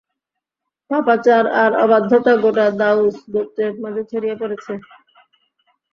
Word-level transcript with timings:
পাপাচার 0.91 1.43
আর 1.61 1.71
অবাধ্যতা 1.83 2.33
গোটা 2.43 2.65
দাউস 2.81 3.15
গোত্রের 3.33 3.73
মাঝে 3.83 4.03
ছড়িয়ে 4.11 4.35
পড়েছে। 4.41 4.73